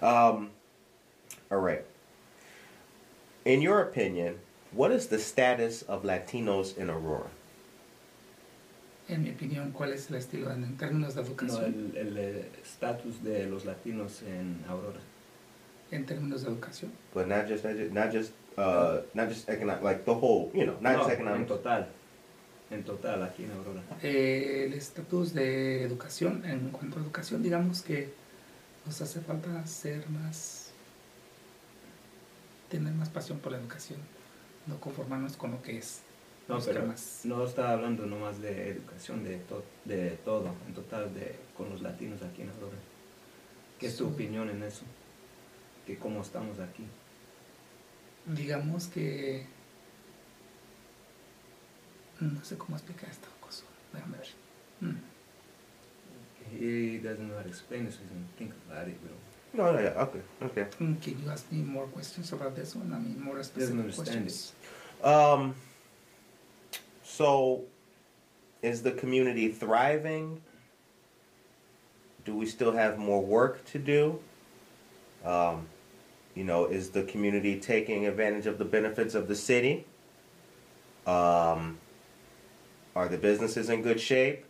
[0.00, 0.06] good.
[0.06, 0.50] Um,
[1.50, 1.84] all right.
[3.44, 4.38] In your opinion,
[4.72, 7.28] what is the status of Latinos in Aurora?
[9.08, 11.92] En mi opinión, ¿cuál es el estilo en, en términos de No, educación?
[11.96, 15.00] el el estatus de los latinos en Aurora.
[15.90, 16.92] En términos de educación.
[17.14, 20.66] But not just not just not just, uh, not just economic, like the whole, you
[20.66, 21.48] know, not No, just en economic.
[21.48, 21.86] total.
[22.70, 23.80] En total, aquí en Aurora.
[24.02, 28.10] Eh, el estatus de educación, en cuanto a educación, digamos que
[28.84, 30.70] nos hace falta ser más,
[32.68, 33.98] tener más pasión por la educación,
[34.68, 36.02] no conformarnos con lo que es.
[36.48, 37.20] No, pero más.
[37.24, 41.82] no está hablando nomás de educación, de, to- de todo, en total, de con los
[41.82, 42.76] latinos aquí en Aurora.
[43.78, 44.12] ¿Qué es tu Sí.
[44.14, 44.82] opinión en eso?
[45.86, 46.84] Que cómo estamos aquí.
[48.26, 49.46] digamos que
[52.20, 54.28] no sé cómo explicar esta cosa déjame ver
[54.80, 54.96] Mm.
[56.52, 59.14] He doesn't know how to explain this, he's gonna think about it, pero
[59.52, 60.66] No, no, yeah, okay, okay.
[60.80, 62.92] Mm, Can you ask me more questions about this one?
[62.92, 64.52] I mean, more Doesn't specific understand questions.
[65.02, 65.54] Um,
[67.02, 67.64] so
[68.62, 70.42] is the community thriving?
[72.24, 74.20] Do we still have more work to do?
[75.24, 75.66] Um,
[76.34, 79.86] you know, is the community taking advantage of the benefits of the city?
[81.06, 81.78] Um,
[82.94, 84.44] are the businesses in good shape?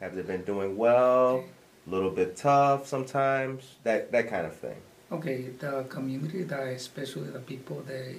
[0.00, 1.44] Have they been doing well?
[1.86, 3.76] A little bit tough sometimes?
[3.84, 4.76] That that kind of thing.
[5.10, 8.14] Okay, the community, that especially the people that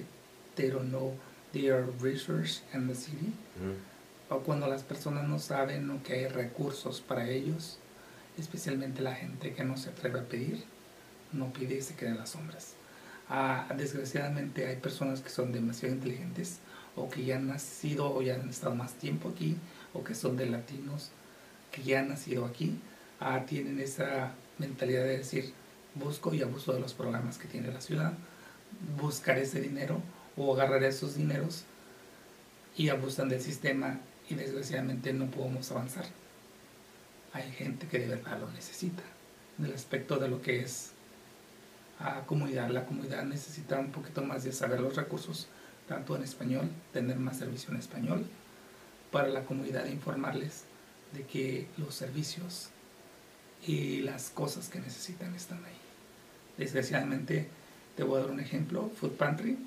[0.56, 1.16] they don't know
[1.52, 3.76] their resource in the city, Mhm.
[4.30, 7.78] o cuando las personas no saben o que hay recursos para ellos,
[8.38, 10.64] especialmente la gente que no se atreve a pedir,
[11.32, 12.74] no pide y se queda en las sombras.
[13.28, 16.58] Ah, desgraciadamente hay personas que son demasiado inteligentes
[16.96, 19.56] o que ya han nacido o ya han estado más tiempo aquí
[19.94, 21.10] o que son de latinos
[21.70, 22.78] que ya han nacido aquí,
[23.46, 25.52] tienen esa mentalidad de decir
[25.94, 28.12] busco y abuso de los programas que tiene la ciudad,
[29.00, 30.00] buscar ese dinero
[30.36, 31.64] o agarrar esos dineros
[32.76, 36.06] y abusan del sistema y desgraciadamente no podemos avanzar.
[37.32, 39.02] Hay gente que de verdad lo necesita.
[39.58, 40.92] En el aspecto de lo que es
[41.98, 45.46] a comunidad, la comunidad necesita un poquito más de saber los recursos,
[45.88, 48.26] tanto en español, tener más servicio en español,
[49.10, 50.64] para la comunidad informarles
[51.12, 52.70] de que los servicios
[53.66, 55.72] y las cosas que necesitan están ahí.
[56.58, 57.48] Desgraciadamente,
[57.96, 59.58] te voy a dar un ejemplo, Food Pantry,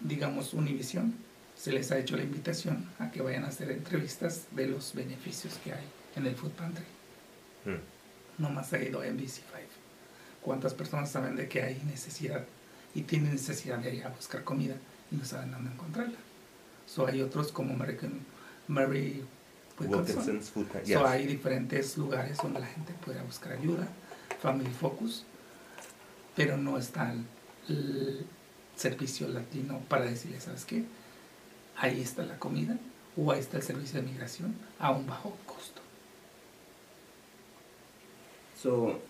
[0.00, 1.14] digamos Univision,
[1.56, 5.54] se les ha hecho la invitación a que vayan a hacer entrevistas de los beneficios
[5.64, 5.84] que hay
[6.16, 6.84] en el Food Pantry.
[7.64, 8.40] Hmm.
[8.40, 9.42] No más ha ido NBC5.
[10.40, 12.44] ¿Cuántas personas saben de que hay necesidad
[12.94, 14.76] y tienen necesidad de ir a buscar comida
[15.10, 16.18] y no saben dónde encontrarla?
[16.86, 18.20] So hay otros como American
[18.68, 19.24] Mary
[19.80, 20.16] Wilkinson.
[20.16, 20.66] Wilkinson's food.
[20.72, 21.02] So Yes.
[21.04, 23.86] hay diferentes lugares donde la gente puede buscar ayuda,
[24.40, 25.24] Family Focus,
[26.36, 27.24] pero no está el,
[27.68, 28.26] el
[28.76, 30.84] servicio latino para decirle, ¿sabes qué?
[31.76, 32.76] Ahí está la comida
[33.16, 35.80] o ahí está el servicio de migración a un bajo costo.
[38.56, 39.00] So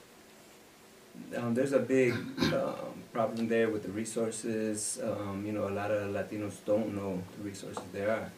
[1.36, 2.12] um, there's a big
[2.52, 5.00] um, problem there with the resources.
[5.02, 8.30] Um, you know, a lot of Latinos don't know the resources there are.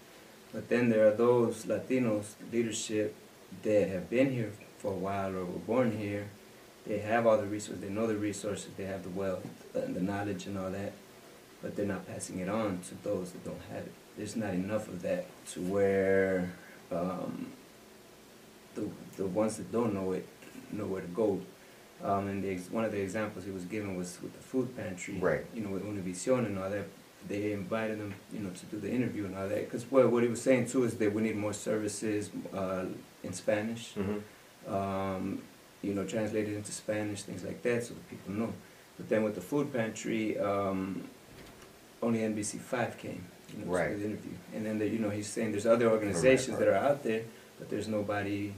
[0.52, 3.14] But then there are those Latinos, leadership,
[3.62, 6.28] that have been here for a while or were born here.
[6.86, 10.00] They have all the resources, they know the resources, they have the wealth and the
[10.00, 10.92] knowledge and all that,
[11.62, 13.92] but they're not passing it on to those that don't have it.
[14.16, 16.52] There's not enough of that to where
[16.90, 17.52] um,
[18.74, 20.26] the, the ones that don't know it
[20.72, 21.40] know where to go.
[22.02, 25.18] Um, and the one of the examples he was given was with the food pantry,
[25.18, 25.44] Right.
[25.54, 26.86] you know, with Univision and all that.
[27.28, 29.64] They invited them, you know, to do the interview and all that.
[29.64, 32.86] Because what, what he was saying too is that we need more services uh,
[33.22, 34.22] in Spanish, Mhm.
[34.72, 35.42] um,
[35.82, 38.52] you know, translated into Spanish, things like that, so that people know.
[38.96, 41.02] But then with the food pantry, um,
[42.02, 43.90] only NBC5 came, you know, Right.
[43.90, 44.32] to the interview.
[44.54, 47.22] And then, the, you know, he's saying there's other organizations that are out there,
[47.58, 48.52] but there's nobody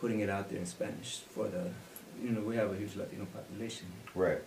[0.00, 1.70] putting it out there in Spanish for the,
[2.22, 3.86] you know, we have a huge Latino population.
[4.14, 4.42] Right.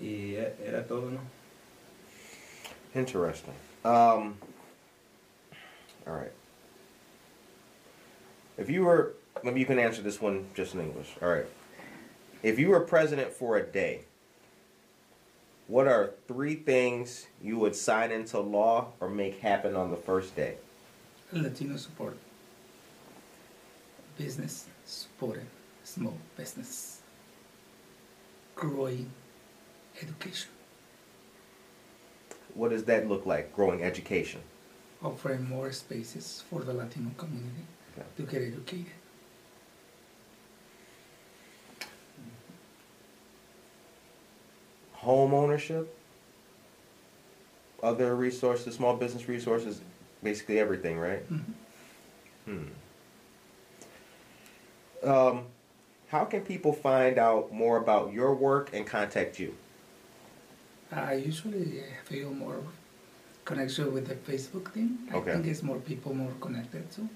[0.00, 1.20] Y era todo, ¿no?
[2.94, 3.54] Interesting.
[3.84, 4.36] Um,
[6.06, 6.32] all right.
[8.58, 11.10] If you were, maybe you can answer this one just in English.
[11.22, 11.46] All right.
[12.42, 14.02] If you were president for a day,
[15.68, 20.36] what are three things you would sign into law or make happen on the first
[20.36, 20.56] day?
[21.32, 22.16] Latino support.
[24.18, 25.46] Business supporting
[25.82, 27.00] small business.
[28.54, 29.10] Growing
[30.00, 30.50] education.
[32.54, 33.54] What does that look like?
[33.54, 34.40] Growing education.
[35.02, 37.66] Offering more spaces for the Latino community
[37.98, 38.06] Okay.
[38.16, 38.86] to get educated.
[44.94, 45.96] Home ownership.
[47.82, 49.80] Other resources, small business resources,
[50.22, 51.28] basically everything, right?
[51.28, 51.42] Mhm.
[52.44, 52.68] Hmm.
[55.08, 55.46] Um,
[56.08, 59.56] how can people find out more about your work and contact you?
[60.92, 62.60] I usually feel more
[63.44, 64.98] connection with the Facebook thing.
[65.10, 65.32] I Okay.
[65.32, 67.08] think it's more people more connected to.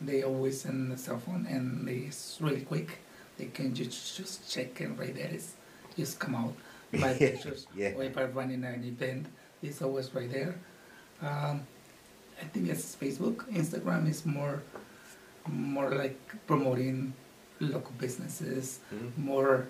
[0.00, 2.98] They always send the cell phone and it's really quick.
[3.38, 5.54] They can just just check and right there it's
[5.96, 6.54] just come out
[7.00, 7.66] by pictures.
[7.76, 7.92] yeah.
[7.96, 9.26] Or if I'm running an event,
[9.62, 10.54] it's always right there.
[11.22, 11.62] Um,
[12.40, 13.44] I think it's Facebook.
[13.52, 14.62] Instagram is more
[15.46, 17.12] more like promoting
[17.60, 19.16] local businesses, Mhm.
[19.18, 19.66] more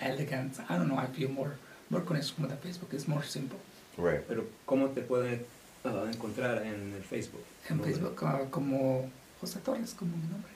[0.00, 0.58] elegant.
[0.68, 0.96] I don't know.
[0.96, 1.56] I feel more
[1.94, 2.92] more connection with the Facebook.
[2.92, 3.60] It's more simple.
[3.96, 4.26] Right.
[4.26, 5.44] Pero ¿cómo te pueden
[5.84, 7.44] ah, encontrar en el Facebook?
[7.70, 7.84] En ¿No?
[7.84, 9.08] Facebook ah, como
[9.40, 10.50] José Torres, como mi nombre.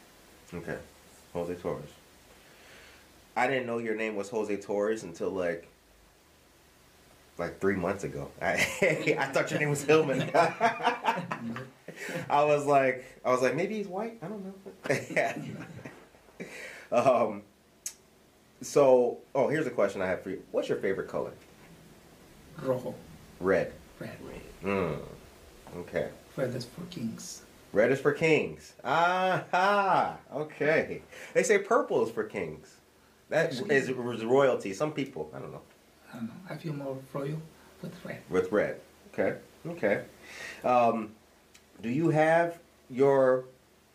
[0.53, 0.79] Okay.
[1.33, 1.91] Jose Torres.
[3.37, 5.69] I didn't know your name was Jose Torres until like
[7.39, 8.33] like three months ago.
[8.43, 8.55] I
[9.19, 10.29] I thought your name was Hillman.
[10.35, 11.23] I
[12.45, 14.19] was like, I was like, maybe he's white.
[14.23, 14.55] I don't know.
[16.93, 17.43] um.
[18.61, 20.43] So, oh, here's a question I have for you.
[20.51, 21.33] What's your favorite color?
[22.61, 22.95] Rojo,
[23.41, 23.73] Red.
[24.01, 24.17] red.
[24.21, 24.41] Red.
[24.65, 24.99] Mm.
[25.77, 26.09] Okay.
[26.37, 27.43] Red is for kings.
[27.73, 28.73] Red is for kings.
[28.83, 31.03] Ah, okay.
[31.35, 32.77] They say purple is for kings.
[33.29, 34.73] That is, is royalty.
[34.73, 35.61] Some people, I don't know,
[36.11, 36.35] I don't know.
[36.49, 37.41] I feel more royal
[37.83, 38.23] with red.
[38.31, 38.81] with red.
[39.13, 40.05] Okay, okay.
[40.65, 41.13] Um,
[41.83, 43.45] do you have your?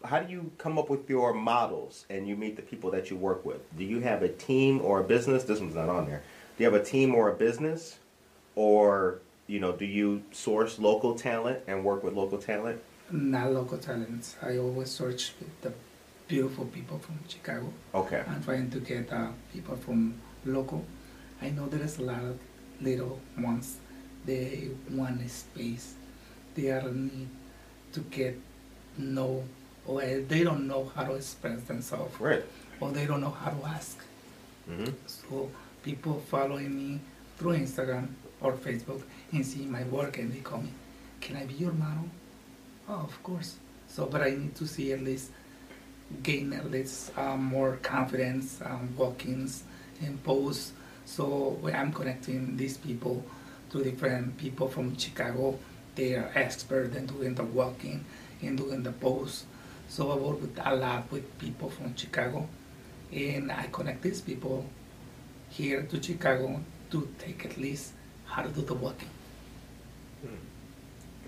[0.03, 3.15] How do you come up with your models and you meet the people that you
[3.15, 3.61] work with?
[3.77, 5.43] Do you have a team or a business?
[5.43, 6.23] This one's not on there.
[6.57, 7.97] Do you have a team or a business,
[8.55, 12.81] or you know, do you source local talent and work with local talent?
[13.11, 14.35] Not local talents.
[14.41, 15.71] I always search the
[16.27, 17.71] beautiful people from Chicago.
[17.95, 18.23] Okay.
[18.27, 20.83] I'm trying to get uh, people from local.
[21.41, 22.37] I know there is a lot of
[22.81, 23.77] little ones.
[24.25, 25.95] They want a space.
[26.55, 27.27] They are need
[27.93, 28.39] to get
[28.97, 29.43] know,
[29.85, 32.43] or they don't know how to express themselves, Right.
[32.79, 33.97] or they don't know how to ask.
[34.69, 34.91] Mm-hmm.
[35.07, 35.49] So
[35.83, 36.99] people following me
[37.37, 38.07] through Instagram
[38.41, 40.69] or Facebook and see my work and they call me,
[41.21, 42.05] can I be your model?
[42.87, 43.55] Oh, of course.
[43.87, 45.31] So, but I need to see at least
[46.21, 49.63] gain at least um, more confidence, um, walk-ins
[50.01, 50.73] and posts.
[51.05, 53.23] So when I'm connecting these people
[53.73, 55.57] to different people from Chicago.
[55.95, 58.05] They are expert in doing the walking
[58.41, 59.45] and doing the posts.
[59.93, 62.49] So I work with a lot with people from Chicago,
[63.11, 64.65] and I connect these people
[65.51, 67.93] here to Chicago to take at least
[68.25, 69.09] how to do the walking.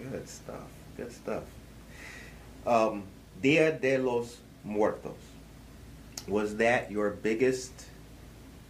[0.02, 0.66] Good stuff.
[0.98, 1.44] Good stuff.
[2.66, 3.04] Um,
[3.40, 5.14] Dia de los Muertos.
[6.28, 7.72] Was that your biggest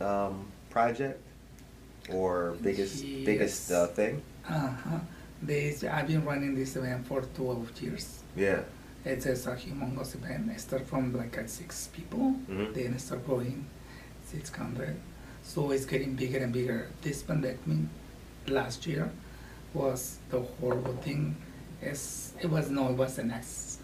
[0.01, 1.21] um, project
[2.11, 4.21] or biggest biggest uh, thing?
[4.45, 4.99] Uh-huh.
[5.41, 8.19] This, I've been running this event for 12 years.
[8.35, 8.63] Yeah.
[9.05, 10.49] It's just a humongous event.
[10.51, 12.73] I start from like at six people, Mhm.
[12.73, 13.65] then start growing
[14.31, 14.95] 600.
[15.43, 16.87] So it's getting bigger and bigger.
[17.03, 17.59] This pandemic
[18.47, 19.11] last year
[19.73, 21.35] was the horrible thing.
[21.81, 23.77] Es, it was no, it was an ex,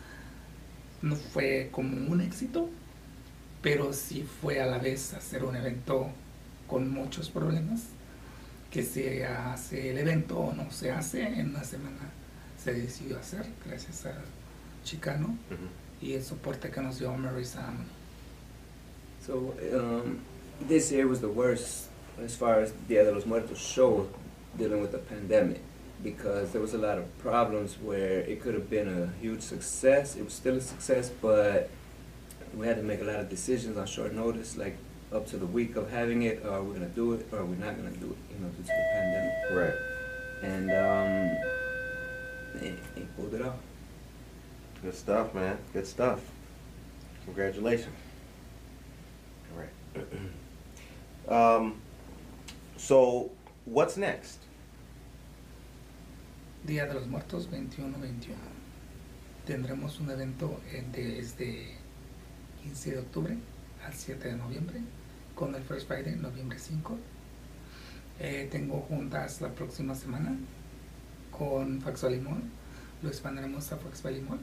[1.04, 2.70] no fue como un éxito,
[3.62, 6.10] pero sí fue a la vez hacer un evento
[6.68, 7.90] con muchos problemas,
[8.72, 12.10] que se hace el evento o no se hace, en una semana
[12.58, 14.14] se decidió hacer, gracias a
[14.84, 15.70] Chicano Mhm.
[16.02, 17.86] y el soporte que nos dio Mary Sam.
[19.26, 20.20] So um,
[20.68, 21.88] this year was the worst
[22.24, 24.08] as far as Dia de los Muertos show
[24.58, 25.60] dealing with the pandemic
[26.04, 30.16] because there was a lot of problems where it could have been a huge success.
[30.16, 31.70] It was still a success, but
[32.58, 34.76] we had to make a lot of decisions on short notice, like
[35.14, 36.44] up to the week of having it.
[36.46, 38.18] Are we gonna do it or are we not gonna do it?
[38.34, 39.34] You know, due to the pandemic.
[39.54, 39.78] Right.
[40.44, 43.56] And um, it, it pulled it off.
[44.82, 45.60] Good stuff, man.
[45.74, 46.22] Good stuff.
[47.26, 47.96] Congratulations.
[49.54, 51.28] All right.
[51.30, 51.80] um,
[52.78, 53.30] so,
[53.66, 54.40] what's next?
[56.66, 58.34] Día de los Muertos 21-21.
[59.46, 61.76] Tendremos un evento eh, desde
[62.64, 63.38] 15 de octubre
[63.86, 64.82] al 7 de noviembre
[65.36, 66.98] con el First Friday, noviembre 5.
[68.20, 70.36] Eh, tengo juntas la próxima semana
[71.30, 72.42] con Faxolimol.
[73.04, 74.40] Lo expandiremos a Faxolimol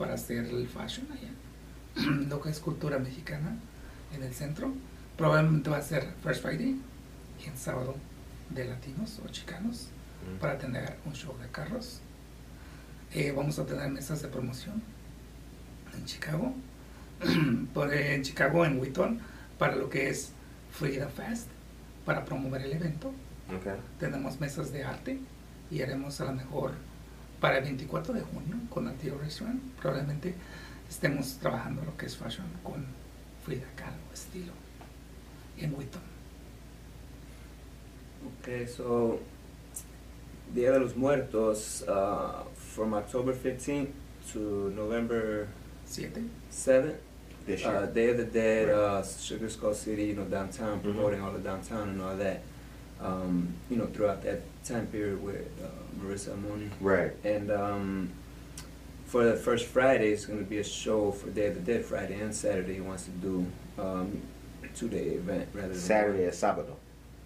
[0.00, 1.30] para hacer el fashion allá.
[2.28, 3.54] Lo que es cultura mexicana
[4.16, 4.72] en el centro.
[5.16, 6.80] Probablemente va a ser First Friday
[7.38, 7.94] y en sábado
[8.48, 9.88] de latinos o chicanos
[10.40, 12.00] para tener un show de carros.
[13.12, 14.82] Eh, vamos a tener mesas de promoción
[15.94, 16.54] en Chicago,
[17.74, 19.20] por, eh, en Chicago, en Wheaton,
[19.58, 20.32] para lo que es
[20.70, 21.48] Frida Fest,
[22.06, 23.12] para promover el evento.
[23.58, 23.74] Okay.
[23.98, 25.18] Tenemos mesas de arte
[25.70, 26.72] y haremos a lo mejor
[27.40, 29.60] para el 24 de junio con Antio Restaurant.
[29.80, 30.34] Probablemente
[30.88, 32.84] estemos trabajando lo que es fashion con
[33.44, 34.52] Frida Kahlo estilo
[35.58, 36.02] en Wheaton.
[38.42, 39.18] Okay, so
[40.54, 43.88] Dia de los Muertos uh, from October 15th
[44.32, 45.46] to November
[45.86, 46.28] 7.
[46.50, 46.96] 7th.
[47.46, 47.86] This Uh, year.
[47.94, 50.82] Day of the Dead, uh, Sugar Skull City, you know, downtown, Mhm.
[50.82, 52.42] promoting all the downtown and all that.
[53.00, 55.68] Um, you know, throughout that time period with uh,
[55.98, 56.70] Marissa Amoni.
[56.80, 57.12] right.
[57.24, 58.10] And um,
[59.06, 61.84] for the first Friday, it's going to be a show for Day of the Dead
[61.84, 62.74] Friday and Saturday.
[62.74, 63.46] He wants to do
[63.78, 64.20] um,
[64.62, 66.74] a two-day event rather than Saturday is sábado.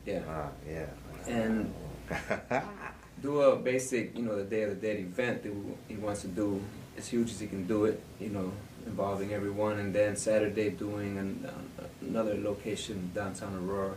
[0.06, 0.22] Yeah.
[0.28, 0.86] Ah, yeah.
[1.26, 1.72] And
[3.22, 5.52] do a basic, you know, the Day of the Dead event that
[5.88, 6.62] he wants to do
[6.96, 8.52] as huge as he can do it, you know,
[8.86, 9.78] involving everyone.
[9.78, 13.94] And then Saturday doing an, uh, another location downtown Aurora.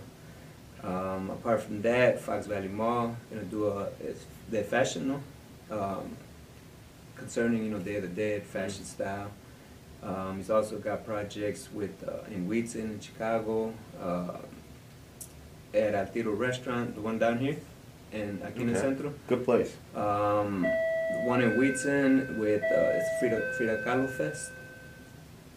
[0.84, 6.16] Um, apart from that, Fox Valley Mall gonna do a it's their fashion, no, um,
[7.16, 9.32] concerning you know Day of the Dead fashion style.
[10.04, 14.38] Um, he's also got projects with uh, in Wheaton in Chicago, uh,
[15.74, 17.58] at Al Tiro Restaurant, the one down here,
[18.14, 18.74] and aquí Okay.
[18.80, 19.14] centro.
[19.28, 19.76] Good place.
[19.95, 20.66] Um,
[21.26, 24.52] one in Wheaton with uh, it's Frida Frida Kahlo Fest.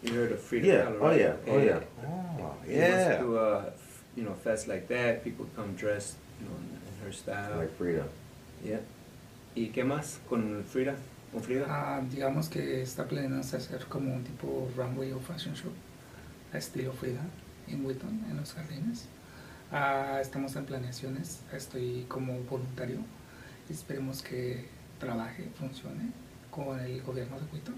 [0.03, 0.85] You heard of Frida Yeah.
[0.85, 0.97] Kahlo?
[1.01, 1.19] Oh right?
[1.19, 1.33] yeah.
[1.47, 1.79] Oh yeah.
[2.03, 3.39] Oh He wants to yeah.
[3.39, 5.23] a f- you know fest like that.
[5.23, 7.55] People come dressed you know in, in her style.
[7.57, 8.05] Like Frida.
[8.63, 8.81] Yeah.
[9.55, 10.95] ¿Y qué más con Frida?
[11.31, 11.65] Con Frida?
[11.67, 15.71] Ah, digamos que está planeando hacer como un tipo runway o fashion show
[16.53, 17.21] a estilo Frida
[17.67, 19.07] en Wheaton, en los jardines.
[19.71, 22.99] Ah, estamos en planeaciones, estoy como voluntario.
[23.69, 24.67] Esperemos que
[24.99, 26.11] trabaje, funcione
[26.51, 27.75] con el gobierno de Wheaton.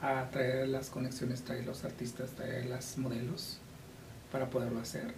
[0.00, 3.58] A traer las conexiones, traer los artistas, traer las modelos
[4.32, 5.12] para poderlo hacer.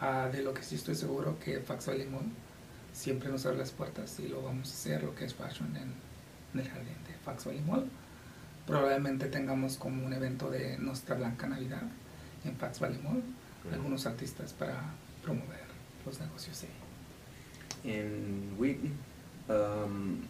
[0.00, 2.30] Ah, de lo que sí estoy seguro que Fax Valley Mall
[2.96, 5.92] siempre nos abre las puertas y lo vamos a hacer, lo que es fashion en,
[6.54, 7.88] en el jardín de Fax Valley Mall.
[8.66, 11.82] Probablemente tengamos como un evento de Nuestra Blanca Navidad
[12.44, 13.22] en Fax Valley Mall,
[13.72, 14.80] algunos artistas para
[15.22, 15.66] promover
[16.04, 16.86] los negocios ahí.
[17.86, 18.98] in Wheaton,
[19.48, 20.28] um,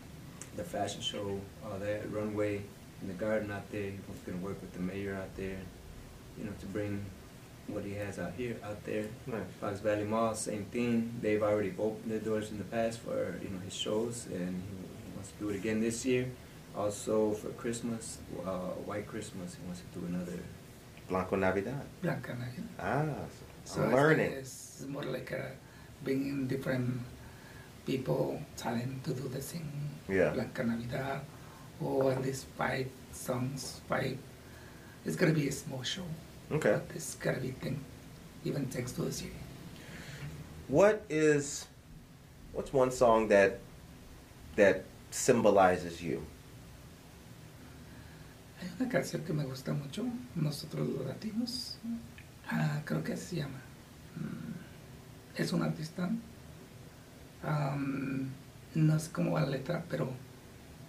[0.57, 1.41] the fashion show,
[1.81, 2.63] that runway
[3.03, 3.91] in the garden out there.
[3.91, 5.59] He's gonna work with the mayor out there,
[6.39, 7.05] you know, to bring
[7.69, 9.07] what he has out here out there.
[9.27, 9.41] Nice.
[9.61, 11.13] Fox Valley Mall, same thing.
[11.21, 14.77] They've already opened their doors in the past for you know his shows, and he,
[14.77, 16.27] he wants to do it again this year.
[16.77, 20.39] Also for Christmas, uh, White Christmas, he wants to do another.
[21.09, 21.87] Blanco Navidad.
[22.03, 22.69] Blanca Navidad.
[22.81, 23.25] Ah,
[23.65, 24.33] So I'm learning.
[24.33, 25.53] It's more like a
[26.03, 27.01] bringing different
[27.87, 29.71] people, talent to do the same
[30.09, 30.31] Yeah.
[30.35, 31.21] Blanca Navidad,
[31.81, 34.19] or at least five songs, five.
[35.05, 36.05] It's gonna be a small show.
[36.51, 36.81] Okay.
[36.95, 37.81] It's gotta thing,
[38.45, 39.33] even thanks to the city.
[40.69, 41.67] What is
[42.53, 43.59] what's one song that
[44.57, 46.23] that symbolizes you?
[48.61, 51.77] Hay una canción que me gusta mucho, nosotros los latinos,
[52.51, 53.61] ah, creo que se llama.
[54.17, 54.55] mm,
[55.37, 56.11] Es un artista,
[57.43, 58.31] am,
[58.75, 60.11] no sé cómo va la letra, pero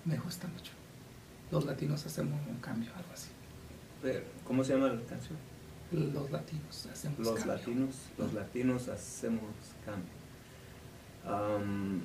[0.05, 0.71] me gusta mucho.
[1.51, 3.29] Los latinos hacemos un cambio, algo así.
[4.45, 5.37] ¿Cómo se llama la canción?
[5.91, 7.53] Los latinos hacemos Los cambio.
[7.55, 9.41] latinos, los latinos hacemos
[9.85, 10.11] cambio.
[11.25, 12.01] Um,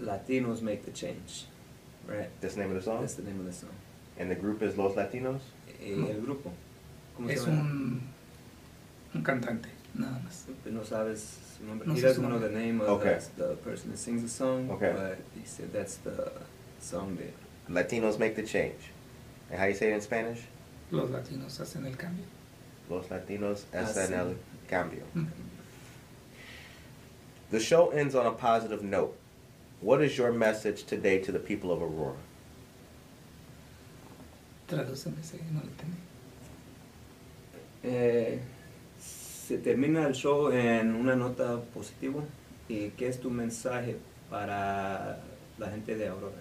[0.00, 1.46] Latinos make the change,
[2.08, 2.28] right?
[2.40, 3.00] That's the name of the song?
[3.00, 3.70] That's the name of the song.
[4.18, 5.40] And the group is Los Latinos?
[5.80, 6.06] Eh, No.
[6.08, 6.50] El grupo,
[7.16, 7.60] ¿cómo se Es llama?
[7.60, 8.00] un,
[9.14, 10.46] un cantante, nada más.
[10.66, 11.86] No sabes su nombre.
[11.86, 13.18] No he doesn't know the name of Okay.
[13.36, 14.92] the, the person that sings the song, Okay.
[14.92, 16.32] but he said that's the
[16.80, 17.32] song that
[17.72, 18.90] Latinos make the change.
[19.52, 20.40] And how you say it in Spanish?
[20.90, 22.24] Los latinos hacen el cambio.
[22.88, 23.84] Los Latinos Hacen.
[23.84, 24.36] hacen el
[24.68, 25.02] cambio.
[25.14, 25.26] Mm.
[27.50, 29.14] The show ends on a positive note.
[29.80, 32.16] What is your message today to the people of Aurora?
[34.68, 35.98] Tradúceme ese, no lo entendí.
[37.84, 38.38] Eh,
[38.98, 42.22] se termina el show en una nota positiva.
[42.68, 43.96] ¿Y qué es tu mensaje
[44.30, 45.18] para
[45.58, 46.36] la gente de Aurora?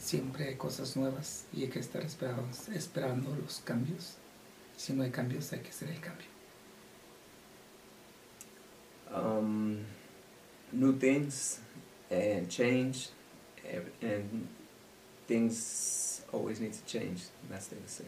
[0.00, 4.14] Siempre hay cosas nuevas y hay que estar esperando, esperando los cambios.
[4.76, 6.26] Si no hay cambios, hay que hacer el cambio.
[9.14, 9.84] Um,
[10.72, 11.60] new things
[12.10, 13.10] and change,
[13.70, 14.48] ev- and
[15.26, 17.24] things always need to change.
[17.50, 18.06] That's the same.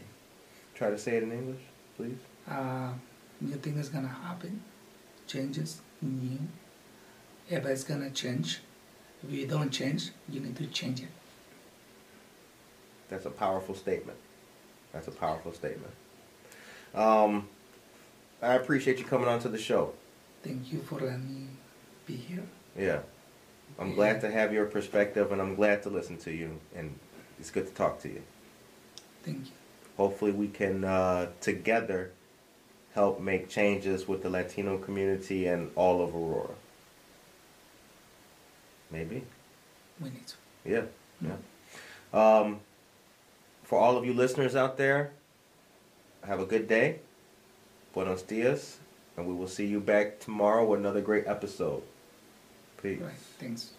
[0.75, 1.61] Try to say it in English,
[1.97, 2.19] please.
[2.49, 2.93] Uh,
[3.41, 4.63] new thing is gonna happen,
[5.27, 6.39] changes, new.
[7.51, 8.61] Everybody's gonna change.
[9.23, 11.09] If you don't change, you need to change it.
[13.13, 14.17] That's a powerful statement.
[14.95, 15.93] That's a powerful statement.
[16.95, 17.47] Um,
[18.41, 19.93] I appreciate you coming on to the show.
[20.43, 21.47] Thank you for letting me
[22.07, 22.43] be here.
[22.77, 23.01] Yeah.
[23.79, 26.99] I'm glad to have your perspective and I'm glad to listen to you and
[27.39, 28.23] it's good to talk to you.
[29.25, 29.53] Thank you.
[29.99, 32.13] Hopefully we can uh, together
[32.95, 36.55] help make changes with the Latino community and all of Aurora.
[38.91, 39.23] Maybe.
[40.01, 40.35] We need to.
[40.65, 40.85] Yeah.
[41.21, 41.37] Yeah.
[42.15, 42.61] Um,
[43.73, 45.13] for all of you listeners out there,
[46.27, 46.99] have a good day.
[47.95, 48.77] Buenos dias.
[49.17, 51.83] And we will see you back tomorrow with another great episode.
[52.83, 53.01] Peace.
[53.01, 53.15] Right.
[53.39, 53.71] Thanks.